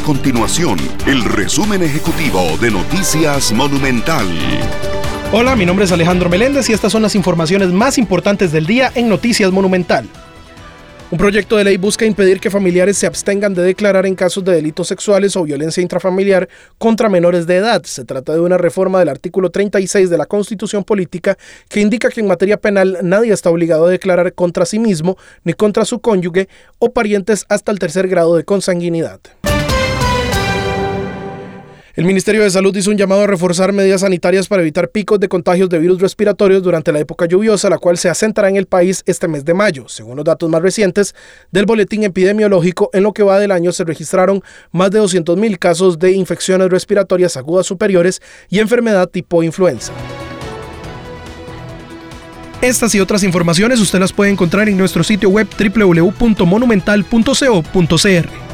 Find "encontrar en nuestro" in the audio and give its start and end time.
54.32-55.04